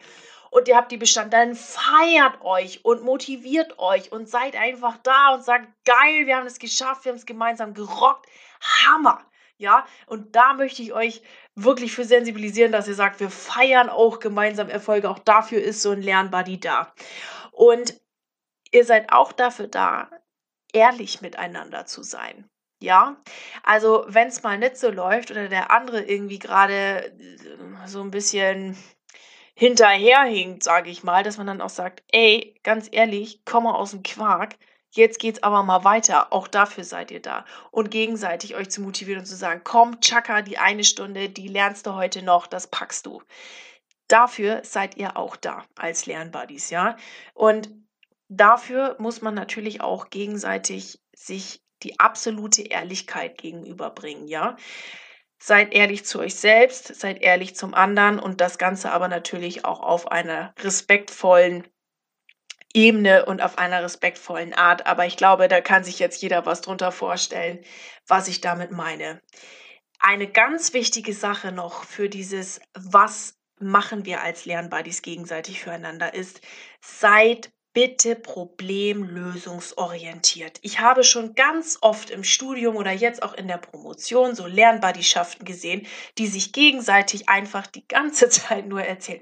und 0.53 0.67
ihr 0.67 0.77
habt 0.77 0.91
die 0.91 0.97
bestanden, 0.97 1.31
dann 1.31 1.55
feiert 1.55 2.41
euch 2.41 2.85
und 2.85 3.03
motiviert 3.03 3.79
euch 3.79 4.11
und 4.11 4.29
seid 4.29 4.55
einfach 4.55 4.97
da 5.01 5.33
und 5.33 5.43
sagt, 5.43 5.67
geil, 5.83 6.27
wir 6.27 6.37
haben 6.37 6.45
es 6.45 6.59
geschafft, 6.59 7.05
wir 7.05 7.11
haben 7.11 7.17
es 7.17 7.25
gemeinsam 7.25 7.73
gerockt, 7.73 8.27
Hammer. 8.61 9.25
Ja, 9.57 9.85
und 10.07 10.35
da 10.35 10.53
möchte 10.53 10.81
ich 10.81 10.93
euch 10.93 11.21
wirklich 11.55 11.93
für 11.93 12.03
sensibilisieren, 12.03 12.71
dass 12.71 12.87
ihr 12.87 12.95
sagt, 12.95 13.19
wir 13.19 13.29
feiern 13.29 13.89
auch 13.89 14.19
gemeinsam 14.19 14.69
Erfolge. 14.69 15.09
Auch 15.09 15.19
dafür 15.19 15.61
ist 15.61 15.81
so 15.81 15.91
ein 15.91 16.01
Lernbuddy 16.01 16.59
da. 16.59 16.93
Und 17.51 17.99
ihr 18.73 18.85
seid 18.85 19.11
auch 19.13 19.31
dafür 19.31 19.67
da, 19.67 20.09
ehrlich 20.73 21.21
miteinander 21.21 21.85
zu 21.85 22.03
sein. 22.03 22.49
Ja, 22.81 23.15
also 23.63 24.03
wenn 24.09 24.27
es 24.27 24.43
mal 24.43 24.57
nicht 24.57 24.75
so 24.77 24.89
läuft 24.89 25.31
oder 25.31 25.47
der 25.47 25.71
andere 25.71 26.01
irgendwie 26.03 26.39
gerade 26.39 27.13
äh, 27.17 27.87
so 27.87 28.01
ein 28.01 28.11
bisschen 28.11 28.77
hinterherhinkt, 29.55 30.63
sage 30.63 30.89
ich 30.89 31.03
mal, 31.03 31.23
dass 31.23 31.37
man 31.37 31.47
dann 31.47 31.61
auch 31.61 31.69
sagt, 31.69 32.03
ey, 32.11 32.59
ganz 32.63 32.89
ehrlich, 32.91 33.41
komm 33.45 33.65
mal 33.65 33.75
aus 33.75 33.91
dem 33.91 34.03
Quark, 34.03 34.55
jetzt 34.91 35.19
geht's 35.19 35.43
aber 35.43 35.63
mal 35.63 35.85
weiter. 35.85 36.33
Auch 36.33 36.47
dafür 36.49 36.83
seid 36.83 37.11
ihr 37.11 37.21
da. 37.21 37.45
Und 37.71 37.89
gegenseitig 37.91 38.55
euch 38.55 38.69
zu 38.69 38.81
motivieren 38.81 39.21
und 39.21 39.27
zu 39.27 39.35
sagen, 39.35 39.61
komm, 39.63 40.01
Chaka, 40.01 40.41
die 40.41 40.57
eine 40.57 40.83
Stunde, 40.83 41.29
die 41.29 41.47
lernst 41.47 41.85
du 41.87 41.93
heute 41.93 42.21
noch, 42.23 42.47
das 42.47 42.67
packst 42.67 43.05
du. 43.05 43.21
dafür 44.07 44.61
seid 44.63 44.97
ihr 44.97 45.17
auch 45.17 45.35
da 45.35 45.63
als 45.75 46.05
Lernbuddies, 46.05 46.69
ja? 46.69 46.97
Und 47.33 47.69
dafür 48.37 48.95
muss 48.99 49.21
man 49.21 49.33
natürlich 49.33 49.81
auch 49.81 50.09
gegenseitig 50.09 50.99
sich 51.15 51.63
die 51.83 51.99
absolute 51.99 52.63
Ehrlichkeit 52.63 53.37
gegenüberbringen, 53.37 54.27
ja? 54.27 54.57
Seid 55.39 55.73
ehrlich 55.73 56.05
zu 56.05 56.19
euch 56.19 56.35
selbst, 56.35 56.95
seid 56.95 57.21
ehrlich 57.21 57.55
zum 57.55 57.73
anderen 57.73 58.17
und 58.17 58.39
das 58.39 58.57
Ganze 58.57 58.91
aber 58.91 59.09
natürlich 59.09 59.65
auch 59.65 59.81
auf 59.81 60.09
einer 60.09 60.53
respektvollen 60.59 61.67
Ebene 62.73 63.25
und 63.25 63.41
auf 63.41 63.57
einer 63.57 63.83
respektvollen 63.83 64.53
Art. 64.53 64.87
Aber 64.87 65.05
ich 65.05 65.17
glaube, 65.17 65.47
da 65.47 65.61
kann 65.61 65.83
sich 65.83 65.99
jetzt 65.99 66.21
jeder 66.21 66.45
was 66.45 66.61
drunter 66.61 66.91
vorstellen, 66.91 67.59
was 68.07 68.27
ich 68.27 68.41
damit 68.41 68.71
meine. 68.71 69.21
Eine 69.99 70.27
ganz 70.27 70.73
wichtige 70.73 71.13
Sache 71.13 71.51
noch 71.51 71.83
für 71.83 72.09
dieses, 72.09 72.61
was 72.73 73.37
machen 73.59 74.05
wir 74.05 74.21
als 74.21 74.45
Lernbuddies 74.45 75.01
gegenseitig 75.01 75.61
füreinander, 75.61 76.13
ist, 76.13 76.41
seid 76.81 77.52
bitte 77.73 78.15
problemlösungsorientiert. 78.15 80.59
Ich 80.61 80.79
habe 80.79 81.03
schon 81.03 81.35
ganz 81.35 81.79
oft 81.81 82.11
im 82.11 82.23
Studium 82.23 82.75
oder 82.75 82.91
jetzt 82.91 83.23
auch 83.23 83.33
in 83.33 83.47
der 83.47 83.57
Promotion 83.57 84.35
so 84.35 84.45
Lernbuddieschaften 84.45 85.45
gesehen, 85.45 85.87
die 86.17 86.27
sich 86.27 86.51
gegenseitig 86.53 87.29
einfach 87.29 87.65
die 87.67 87.87
ganze 87.87 88.29
Zeit 88.29 88.67
nur 88.67 88.83
erzählen. 88.83 89.21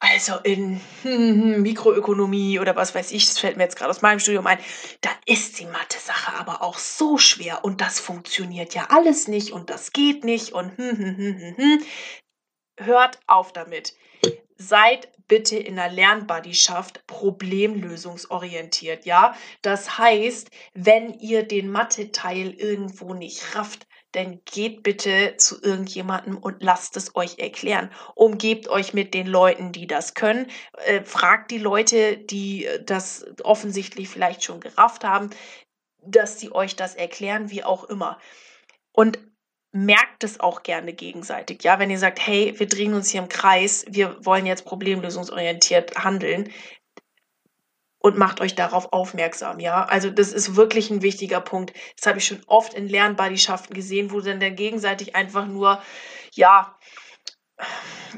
Also 0.00 0.34
in 0.42 0.80
Mikroökonomie 1.62 2.58
oder 2.58 2.74
was 2.74 2.92
weiß 2.94 3.12
ich, 3.12 3.26
das 3.26 3.38
fällt 3.38 3.56
mir 3.56 3.62
jetzt 3.62 3.76
gerade 3.76 3.90
aus 3.90 4.02
meinem 4.02 4.18
Studium 4.18 4.48
ein, 4.48 4.58
da 5.00 5.10
ist 5.26 5.60
die 5.60 5.66
Mathe-Sache 5.66 6.34
aber 6.38 6.60
auch 6.60 6.76
so 6.76 7.18
schwer 7.18 7.64
und 7.64 7.80
das 7.80 8.00
funktioniert 8.00 8.74
ja 8.74 8.88
alles 8.90 9.28
nicht 9.28 9.52
und 9.52 9.70
das 9.70 9.92
geht 9.92 10.24
nicht 10.24 10.52
und 10.52 10.72
hört 12.76 13.20
auf 13.28 13.52
damit. 13.52 13.94
Seid 14.56 15.08
bitte 15.32 15.56
in 15.56 15.76
der 15.76 15.90
Lernbuddyschaft 15.90 17.06
problemlösungsorientiert, 17.06 19.06
ja? 19.06 19.34
Das 19.62 19.96
heißt, 19.96 20.50
wenn 20.74 21.14
ihr 21.20 21.42
den 21.42 21.70
Mathe-Teil 21.70 22.50
irgendwo 22.50 23.14
nicht 23.14 23.56
rafft, 23.56 23.86
dann 24.10 24.42
geht 24.44 24.82
bitte 24.82 25.38
zu 25.38 25.62
irgendjemandem 25.62 26.36
und 26.36 26.62
lasst 26.62 26.98
es 26.98 27.16
euch 27.16 27.38
erklären. 27.38 27.90
Umgebt 28.14 28.68
euch 28.68 28.92
mit 28.92 29.14
den 29.14 29.26
Leuten, 29.26 29.72
die 29.72 29.86
das 29.86 30.12
können. 30.12 30.50
Äh, 30.84 31.02
fragt 31.02 31.50
die 31.50 31.56
Leute, 31.56 32.18
die 32.18 32.66
äh, 32.66 32.84
das 32.84 33.24
offensichtlich 33.42 34.10
vielleicht 34.10 34.44
schon 34.44 34.60
gerafft 34.60 35.02
haben, 35.02 35.30
dass 36.04 36.38
sie 36.38 36.52
euch 36.52 36.76
das 36.76 36.94
erklären, 36.94 37.50
wie 37.50 37.64
auch 37.64 37.84
immer. 37.84 38.18
Und 38.92 39.18
merkt 39.72 40.22
es 40.22 40.38
auch 40.38 40.62
gerne 40.62 40.92
gegenseitig. 40.92 41.64
Ja, 41.64 41.78
wenn 41.78 41.90
ihr 41.90 41.98
sagt, 41.98 42.24
hey, 42.24 42.54
wir 42.58 42.68
drehen 42.68 42.94
uns 42.94 43.10
hier 43.10 43.22
im 43.22 43.28
Kreis, 43.28 43.84
wir 43.88 44.16
wollen 44.24 44.46
jetzt 44.46 44.66
problemlösungsorientiert 44.66 45.96
handeln 45.96 46.50
und 47.98 48.18
macht 48.18 48.40
euch 48.40 48.54
darauf 48.54 48.92
aufmerksam. 48.92 49.60
Ja, 49.60 49.84
also 49.84 50.10
das 50.10 50.32
ist 50.32 50.56
wirklich 50.56 50.90
ein 50.90 51.02
wichtiger 51.02 51.40
Punkt. 51.40 51.72
Das 51.96 52.06
habe 52.06 52.18
ich 52.18 52.26
schon 52.26 52.42
oft 52.46 52.74
in 52.74 52.88
Lernbuddyschaften 52.88 53.74
gesehen, 53.74 54.10
wo 54.10 54.20
dann 54.20 54.40
der 54.40 54.50
gegenseitig 54.50 55.16
einfach 55.16 55.46
nur, 55.46 55.80
ja, 56.34 56.76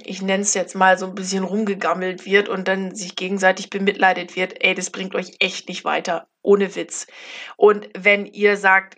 ich 0.03 0.23
nenne 0.23 0.43
es 0.43 0.55
jetzt 0.55 0.75
mal 0.75 0.99
so 0.99 1.07
ein 1.07 1.15
bisschen 1.15 1.45
rumgegammelt 1.45 2.25
wird 2.25 2.49
und 2.49 2.67
dann 2.67 2.95
sich 2.95 3.15
gegenseitig 3.15 3.71
bemitleidet 3.71 4.37
wird, 4.37 4.65
ey, 4.65 4.75
das 4.75 4.91
bringt 4.91 5.15
euch 5.15 5.37
echt 5.39 5.69
nicht 5.69 5.85
weiter, 5.85 6.27
ohne 6.43 6.75
Witz. 6.75 7.07
Und 7.57 7.89
wenn 7.97 8.27
ihr 8.27 8.57
sagt, 8.57 8.97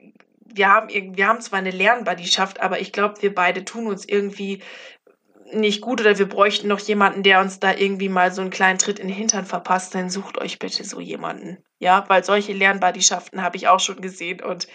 wir 0.55 0.69
haben, 0.69 0.89
wir 0.89 1.27
haben 1.27 1.41
zwar 1.41 1.59
eine 1.59 1.71
Lernbuddyschaft, 1.71 2.61
aber 2.61 2.81
ich 2.81 2.93
glaube, 2.93 3.21
wir 3.23 3.35
beide 3.35 3.65
tun 3.65 3.87
uns 3.87 4.09
irgendwie 4.09 4.63
nicht 5.53 5.81
gut 5.81 6.01
oder 6.01 6.19
wir 6.19 6.29
bräuchten 6.29 6.69
noch 6.69 6.81
jemanden, 6.81 7.23
der 7.23 7.41
uns 7.41 7.61
da 7.61 7.73
irgendwie 7.73 8.09
mal 8.09 8.33
so 8.33 8.41
einen 8.41 8.51
kleinen 8.51 8.79
Tritt 8.79 8.99
in 8.99 9.09
den 9.09 9.17
Hintern 9.17 9.47
verpasst, 9.47 9.95
dann 9.95 10.11
sucht 10.11 10.39
euch 10.39 10.59
bitte 10.59 10.85
so 10.85 11.01
jemanden. 11.01 11.59
Ja, 11.79 12.05
weil 12.09 12.25
solche 12.25 12.53
Lernbuddyschaften 12.53 13.43
habe 13.43 13.57
ich 13.57 13.69
auch 13.69 13.81
schon 13.81 14.01
gesehen 14.01 14.43
und 14.43 14.67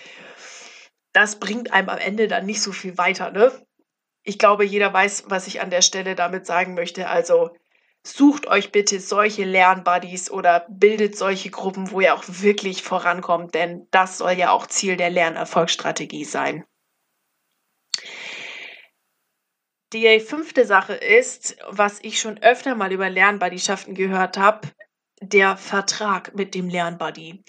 das 1.13 1.39
bringt 1.39 1.73
einem 1.73 1.89
am 1.89 1.97
Ende 1.97 2.27
dann 2.27 2.45
nicht 2.45 2.61
so 2.61 2.71
viel 2.71 2.97
weiter, 2.97 3.31
ne? 3.31 3.51
Ich 4.23 4.37
glaube, 4.37 4.63
jeder 4.63 4.93
weiß, 4.93 5.25
was 5.27 5.47
ich 5.47 5.61
an 5.61 5.71
der 5.71 5.81
Stelle 5.81 6.15
damit 6.15 6.45
sagen 6.45 6.75
möchte. 6.75 7.09
Also 7.09 7.49
sucht 8.03 8.47
euch 8.47 8.71
bitte 8.71 8.99
solche 8.99 9.43
Lernbuddies 9.43 10.31
oder 10.31 10.65
bildet 10.69 11.17
solche 11.17 11.51
Gruppen, 11.51 11.91
wo 11.91 12.01
ihr 12.01 12.15
auch 12.15 12.23
wirklich 12.27 12.83
vorankommt, 12.83 13.53
denn 13.53 13.87
das 13.91 14.17
soll 14.17 14.33
ja 14.33 14.51
auch 14.51 14.67
Ziel 14.67 14.97
der 14.97 15.09
Lernerfolgsstrategie 15.09 16.25
sein. 16.25 16.65
Die 19.93 20.19
fünfte 20.21 20.65
Sache 20.65 20.93
ist, 20.93 21.57
was 21.67 21.99
ich 22.01 22.19
schon 22.19 22.37
öfter 22.41 22.75
mal 22.75 22.93
über 22.93 23.09
Lernbuddieschaften 23.09 23.93
gehört 23.93 24.37
habe, 24.37 24.69
der 25.21 25.57
Vertrag 25.57 26.33
mit 26.33 26.55
dem 26.55 26.69
Lernbuddy. 26.69 27.43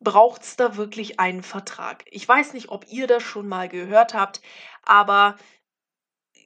Braucht 0.00 0.42
es 0.42 0.54
da 0.54 0.76
wirklich 0.76 1.18
einen 1.18 1.42
Vertrag? 1.42 2.04
Ich 2.06 2.26
weiß 2.26 2.52
nicht, 2.52 2.68
ob 2.68 2.86
ihr 2.88 3.08
das 3.08 3.24
schon 3.24 3.48
mal 3.48 3.68
gehört 3.68 4.14
habt, 4.14 4.40
aber 4.84 5.36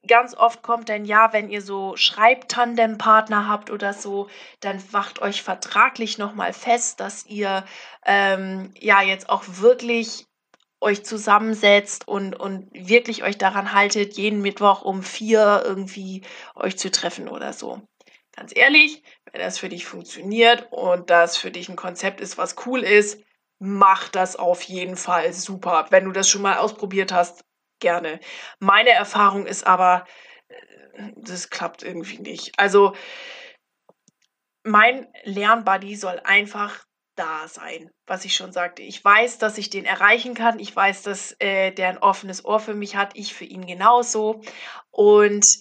ganz 0.06 0.34
oft 0.34 0.62
kommt 0.62 0.88
dann 0.88 1.04
ja, 1.04 1.32
wenn 1.32 1.50
ihr 1.50 1.62
so 1.62 1.96
Schreibtandempartner 1.96 3.48
habt 3.48 3.70
oder 3.70 3.92
so, 3.92 4.28
dann 4.60 4.82
wacht 4.92 5.22
euch 5.22 5.42
vertraglich 5.42 6.18
nochmal 6.18 6.52
fest, 6.52 7.00
dass 7.00 7.26
ihr 7.26 7.64
ähm, 8.04 8.72
ja 8.78 9.02
jetzt 9.02 9.28
auch 9.28 9.44
wirklich 9.46 10.26
euch 10.80 11.04
zusammensetzt 11.04 12.08
und, 12.08 12.34
und 12.34 12.68
wirklich 12.72 13.22
euch 13.22 13.38
daran 13.38 13.72
haltet, 13.72 14.16
jeden 14.16 14.42
Mittwoch 14.42 14.82
um 14.82 15.02
vier 15.02 15.62
irgendwie 15.64 16.22
euch 16.56 16.76
zu 16.76 16.90
treffen 16.90 17.28
oder 17.28 17.52
so. 17.52 17.80
Ganz 18.34 18.52
ehrlich, 18.54 19.02
wenn 19.30 19.40
das 19.40 19.58
für 19.58 19.68
dich 19.68 19.86
funktioniert 19.86 20.66
und 20.72 21.10
das 21.10 21.36
für 21.36 21.50
dich 21.50 21.68
ein 21.68 21.76
Konzept 21.76 22.20
ist, 22.20 22.38
was 22.38 22.56
cool 22.66 22.82
ist, 22.82 23.20
mach 23.60 24.08
das 24.08 24.34
auf 24.34 24.62
jeden 24.62 24.96
Fall 24.96 25.32
super. 25.32 25.86
Wenn 25.90 26.06
du 26.06 26.12
das 26.12 26.28
schon 26.28 26.42
mal 26.42 26.56
ausprobiert 26.56 27.12
hast, 27.12 27.44
gerne. 27.82 28.18
Meine 28.58 28.90
Erfahrung 28.90 29.46
ist 29.46 29.66
aber, 29.66 30.06
äh, 30.48 31.12
das 31.16 31.50
klappt 31.50 31.82
irgendwie 31.82 32.18
nicht. 32.18 32.58
Also 32.58 32.94
mein 34.64 35.08
Lernbuddy 35.24 35.96
soll 35.96 36.20
einfach 36.24 36.86
da 37.14 37.46
sein, 37.46 37.90
was 38.06 38.24
ich 38.24 38.34
schon 38.34 38.52
sagte. 38.52 38.82
Ich 38.82 39.04
weiß, 39.04 39.38
dass 39.38 39.58
ich 39.58 39.68
den 39.68 39.84
erreichen 39.84 40.34
kann. 40.34 40.58
Ich 40.58 40.74
weiß, 40.74 41.02
dass 41.02 41.36
äh, 41.40 41.70
der 41.72 41.90
ein 41.90 41.98
offenes 41.98 42.44
Ohr 42.44 42.60
für 42.60 42.74
mich 42.74 42.96
hat. 42.96 43.10
Ich 43.14 43.34
für 43.34 43.44
ihn 43.44 43.66
genauso. 43.66 44.40
Und 44.90 45.58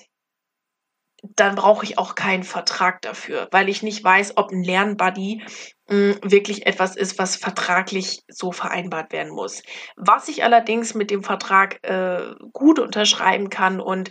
dann 1.21 1.55
brauche 1.55 1.85
ich 1.85 1.97
auch 1.97 2.15
keinen 2.15 2.43
Vertrag 2.43 3.01
dafür, 3.01 3.47
weil 3.51 3.69
ich 3.69 3.83
nicht 3.83 4.03
weiß, 4.03 4.37
ob 4.37 4.51
ein 4.51 4.63
Lernbuddy 4.63 5.43
hm, 5.87 6.17
wirklich 6.23 6.65
etwas 6.65 6.95
ist, 6.95 7.19
was 7.19 7.35
vertraglich 7.35 8.23
so 8.27 8.51
vereinbart 8.51 9.11
werden 9.11 9.31
muss. 9.31 9.61
Was 9.95 10.27
ich 10.29 10.43
allerdings 10.43 10.93
mit 10.95 11.11
dem 11.11 11.23
Vertrag 11.23 11.79
äh, 11.83 12.33
gut 12.53 12.79
unterschreiben 12.79 13.49
kann 13.49 13.79
und 13.79 14.09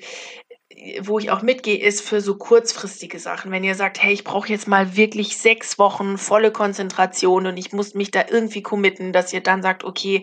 äh, 0.69 1.01
wo 1.03 1.19
ich 1.19 1.31
auch 1.31 1.43
mitgehe, 1.43 1.81
ist 1.81 2.01
für 2.01 2.21
so 2.21 2.37
kurzfristige 2.37 3.19
Sachen. 3.19 3.51
Wenn 3.51 3.65
ihr 3.65 3.75
sagt, 3.75 4.01
hey, 4.01 4.13
ich 4.13 4.25
brauche 4.25 4.49
jetzt 4.49 4.69
mal 4.69 4.97
wirklich 4.97 5.37
sechs 5.37 5.79
Wochen 5.79 6.17
volle 6.17 6.53
Konzentration 6.53 7.47
und 7.47 7.57
ich 7.57 7.73
muss 7.73 7.95
mich 7.95 8.13
da 8.13 8.25
irgendwie 8.29 8.63
committen, 8.63 9.13
dass 9.13 9.33
ihr 9.33 9.43
dann 9.43 9.63
sagt, 9.63 9.83
okay, 9.83 10.23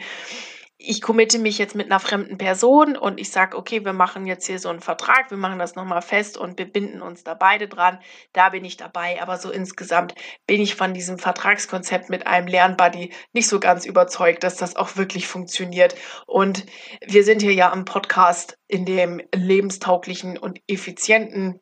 ich 0.80 1.02
committe 1.02 1.40
mich 1.40 1.58
jetzt 1.58 1.74
mit 1.74 1.88
einer 1.88 2.00
fremden 2.00 2.38
Person 2.38 2.96
und 2.96 3.20
ich 3.20 3.32
sage, 3.32 3.58
okay, 3.58 3.84
wir 3.84 3.94
machen 3.94 4.28
jetzt 4.28 4.46
hier 4.46 4.60
so 4.60 4.70
einen 4.70 4.80
Vertrag, 4.80 5.32
wir 5.32 5.38
machen 5.38 5.58
das 5.58 5.74
nochmal 5.74 6.04
fest 6.04 6.38
und 6.38 6.60
wir 6.60 6.72
binden 6.72 7.02
uns 7.02 7.24
da 7.24 7.34
beide 7.34 7.68
dran, 7.68 8.00
da 8.32 8.50
bin 8.50 8.64
ich 8.64 8.78
dabei. 8.78 9.20
Aber 9.20 9.38
so 9.38 9.50
insgesamt 9.50 10.14
bin 10.46 10.62
ich 10.62 10.76
von 10.76 10.94
diesem 10.94 11.18
Vertragskonzept 11.18 12.10
mit 12.10 12.28
einem 12.28 12.48
Lernbuddy 12.48 13.12
nicht 13.34 13.48
so 13.48 13.60
ganz 13.60 13.86
überzeugt, 13.86 14.44
dass 14.44 14.56
das 14.56 14.76
auch 14.76 14.98
wirklich 14.98 15.28
funktioniert. 15.28 15.96
Und 16.28 16.64
wir 17.06 17.24
sind 17.24 17.42
hier 17.42 17.54
ja 17.54 17.72
am 17.72 17.86
Podcast 17.86 18.60
in 18.68 18.86
dem 18.86 19.20
lebenstauglichen 19.34 20.38
und 20.38 20.62
effizienten 20.68 21.60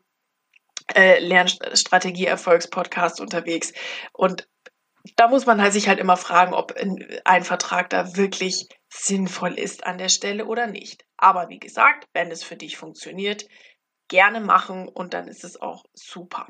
äh, 0.94 1.20
Lernstrategie-Erfolgspodcast 1.20 3.22
unterwegs. 3.22 3.72
Und 4.12 4.50
da 5.16 5.30
muss 5.30 5.46
man 5.46 5.62
halt 5.62 5.72
sich 5.72 5.88
halt 5.88 6.00
immer 6.00 6.18
fragen, 6.18 6.54
ob 6.54 6.76
ein 7.26 7.44
Vertrag 7.44 7.90
da 7.90 8.18
wirklich 8.18 8.68
sinnvoll 8.96 9.54
ist 9.60 9.86
an 9.86 9.98
der 9.98 10.10
Stelle 10.10 10.46
oder 10.46 10.68
nicht. 10.68 11.06
Aber 11.18 11.50
wie 11.50 11.60
gesagt, 11.60 12.08
wenn 12.14 12.32
es 12.32 12.44
für 12.44 12.56
dich 12.56 12.78
funktioniert, 12.78 13.48
gerne 14.08 14.40
machen 14.40 14.88
und 14.88 15.14
dann 15.14 15.28
ist 15.28 15.44
es 15.44 15.62
auch 15.62 15.86
super. 15.94 16.48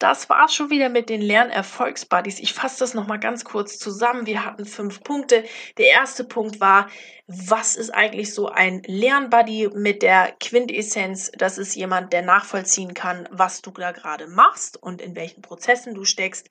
Das 0.00 0.28
war's 0.28 0.52
schon 0.52 0.70
wieder 0.70 0.88
mit 0.88 1.08
den 1.08 1.22
Lernerfolgsbuddies. 1.22 2.40
Ich 2.40 2.52
fasse 2.52 2.80
das 2.80 2.94
nochmal 2.94 3.20
ganz 3.20 3.44
kurz 3.44 3.78
zusammen. 3.78 4.26
Wir 4.26 4.44
hatten 4.44 4.64
fünf 4.66 5.04
Punkte. 5.04 5.44
Der 5.78 5.86
erste 5.86 6.24
Punkt 6.24 6.60
war, 6.60 6.88
was 7.28 7.76
ist 7.76 7.90
eigentlich 7.90 8.34
so 8.34 8.48
ein 8.48 8.82
Lernbuddy 8.84 9.70
mit 9.72 10.02
der 10.02 10.34
Quintessenz? 10.40 11.30
Das 11.38 11.58
ist 11.58 11.76
jemand, 11.76 12.12
der 12.12 12.22
nachvollziehen 12.22 12.92
kann, 12.92 13.28
was 13.30 13.62
du 13.62 13.70
da 13.70 13.92
gerade 13.92 14.26
machst 14.26 14.82
und 14.82 15.00
in 15.00 15.14
welchen 15.14 15.42
Prozessen 15.42 15.94
du 15.94 16.04
steckst. 16.04 16.50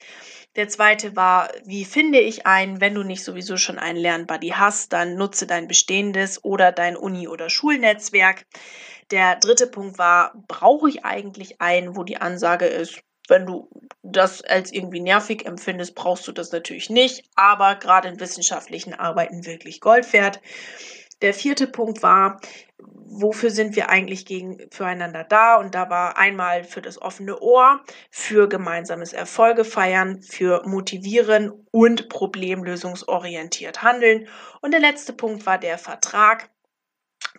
Der 0.55 0.69
zweite 0.69 1.17
war, 1.17 1.49
wie 1.65 1.83
finde 1.83 2.21
ich 2.21 2.47
einen? 2.47 2.79
Wenn 2.79 2.95
du 2.95 3.03
nicht 3.03 3.25
sowieso 3.25 3.57
schon 3.57 3.77
einen 3.77 3.99
Lernbuddy 3.99 4.49
hast, 4.55 4.93
dann 4.93 5.15
nutze 5.15 5.47
dein 5.47 5.67
bestehendes 5.67 6.43
oder 6.45 6.71
dein 6.71 6.95
Uni- 6.95 7.27
oder 7.27 7.49
Schulnetzwerk. 7.49 8.45
Der 9.11 9.35
dritte 9.35 9.67
Punkt 9.67 9.97
war, 9.97 10.33
brauche 10.47 10.87
ich 10.87 11.03
eigentlich 11.03 11.59
einen, 11.59 11.97
wo 11.97 12.03
die 12.03 12.17
Ansage 12.17 12.65
ist, 12.65 13.03
wenn 13.27 13.45
du 13.45 13.69
das 14.01 14.41
als 14.41 14.71
irgendwie 14.71 14.99
nervig 14.99 15.45
empfindest, 15.45 15.95
brauchst 15.95 16.27
du 16.27 16.31
das 16.31 16.51
natürlich 16.51 16.89
nicht, 16.89 17.23
aber 17.35 17.75
gerade 17.75 18.09
in 18.09 18.19
wissenschaftlichen 18.19 18.93
Arbeiten 18.93 19.45
wirklich 19.45 19.79
Gold 19.79 20.11
wert. 20.13 20.41
Der 21.21 21.33
vierte 21.33 21.67
Punkt 21.67 22.03
war, 22.03 22.41
wofür 23.05 23.49
sind 23.49 23.75
wir 23.75 23.89
eigentlich 23.89 24.25
gegen, 24.25 24.57
füreinander 24.71 25.23
da? 25.23 25.55
Und 25.55 25.73
da 25.73 25.89
war 25.89 26.17
einmal 26.17 26.63
für 26.63 26.81
das 26.81 27.01
offene 27.01 27.39
Ohr, 27.39 27.81
für 28.09 28.49
gemeinsames 28.49 29.13
Erfolge 29.13 29.63
feiern, 29.63 30.21
für 30.21 30.63
motivieren 30.65 31.51
und 31.71 32.09
problemlösungsorientiert 32.09 33.83
handeln. 33.83 34.27
Und 34.61 34.71
der 34.71 34.81
letzte 34.81 35.13
Punkt 35.13 35.45
war 35.45 35.57
der 35.57 35.77
Vertrag 35.77 36.49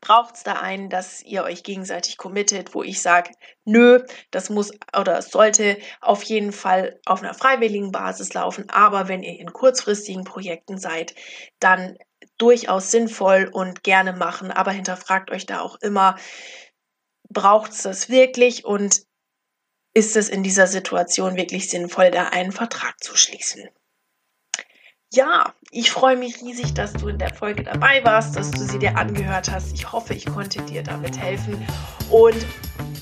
braucht 0.01 0.37
es 0.37 0.43
da 0.43 0.55
einen, 0.55 0.91
dass 0.91 1.23
ihr 1.23 1.45
euch 1.45 1.63
gegenseitig 1.63 2.17
committet, 2.17 2.75
wo 2.75 2.83
ich 2.83 3.01
sage, 3.01 3.31
nö, 3.65 4.05
das 4.31 4.51
muss 4.51 4.73
oder 4.99 5.23
sollte 5.23 5.79
auf 6.01 6.23
jeden 6.25 6.53
Fall 6.53 7.01
auf 7.07 7.23
einer 7.23 7.35
freiwilligen 7.35 7.93
Basis 7.93 8.35
laufen, 8.35 8.69
aber 8.71 9.09
wenn 9.09 9.23
ihr 9.23 9.39
in 9.39 9.53
kurzfristigen 9.53 10.25
Projekten 10.25 10.79
seid, 10.79 11.15
dann 11.61 11.97
durchaus 12.39 12.91
sinnvoll 12.91 13.49
und 13.53 13.83
gerne 13.83 14.13
machen, 14.13 14.51
aber 14.51 14.73
hinterfragt 14.73 15.31
euch 15.31 15.47
da 15.47 15.61
auch 15.61 15.77
immer, 15.81 16.17
braucht 17.29 17.73
es 17.73 17.83
das 17.83 18.09
wirklich 18.09 18.65
und 18.65 19.03
ist 19.95 20.17
es 20.17 20.29
in 20.29 20.43
dieser 20.43 20.67
Situation 20.67 21.37
wirklich 21.37 21.71
sinnvoll, 21.71 22.11
da 22.11 22.29
einen 22.29 22.53
Vertrag 22.53 23.03
zu 23.03 23.17
schließen? 23.17 23.69
Ja, 25.15 25.53
ich 25.71 25.93
freue 25.93 26.17
mich 26.17 26.43
riesig, 26.43 26.75
dass 26.75 26.93
du 26.93 27.07
in 27.07 27.19
der 27.19 27.33
Folge 27.33 27.63
dabei 27.63 28.05
warst, 28.05 28.37
dass 28.37 28.51
du 28.51 28.65
sie 28.65 28.81
dir 28.81 28.97
angehört 28.97 29.49
hast. 29.49 29.73
Ich 29.73 29.93
hoffe, 29.93 30.13
ich 30.13 30.27
konnte 30.27 30.61
dir 30.63 30.83
damit 30.83 31.17
helfen 31.17 31.65
und 32.11 32.35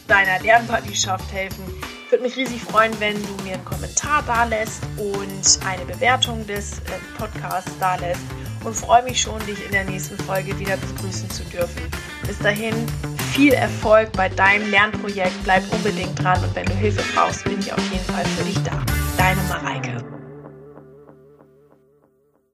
deiner 0.08 0.38
Lernpartnerschaft 0.40 1.32
helfen. 1.32 1.64
Ich 2.04 2.12
würde 2.12 2.24
mich 2.24 2.36
riesig 2.36 2.60
freuen, 2.60 2.92
wenn 3.00 3.14
du 3.14 3.42
mir 3.44 3.54
einen 3.54 3.64
Kommentar 3.64 4.22
da 4.26 4.44
lässt 4.44 4.82
und 4.98 5.66
eine 5.66 5.86
Bewertung 5.86 6.46
des 6.46 6.80
äh, 6.80 6.82
Podcasts 7.16 7.72
da 7.80 7.94
lässt 7.94 8.20
und 8.62 8.74
freue 8.74 9.02
mich 9.04 9.18
schon, 9.18 9.38
dich 9.46 9.64
in 9.64 9.72
der 9.72 9.84
nächsten 9.84 10.18
Folge 10.24 10.58
wieder 10.60 10.76
begrüßen 10.76 11.30
zu 11.30 11.44
dürfen. 11.44 11.80
Bis 12.26 12.38
dahin 12.40 12.74
viel 13.32 13.54
Erfolg 13.54 14.12
bei 14.12 14.28
deinem 14.28 14.70
Lernprojekt. 14.70 15.44
Bleib 15.44 15.62
unbedingt 15.72 16.22
dran 16.22 16.44
und 16.44 16.54
wenn 16.54 16.66
du 16.66 16.74
Hilfe 16.74 17.02
brauchst, 17.14 17.44
bin 17.44 17.58
ich 17.58 17.72
auf 17.72 17.82
jeden 17.90 18.04
Fall 18.04 18.26
für 18.26 18.44
dich 18.44 18.62
da. 18.64 18.84
Deine 19.16 19.40
Mareike. 19.44 20.11